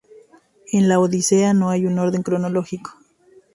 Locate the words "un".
1.85-1.99